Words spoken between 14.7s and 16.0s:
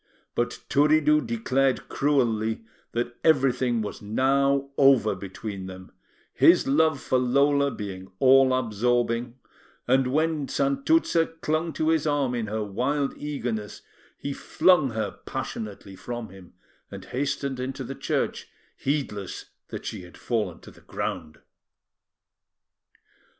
her passionately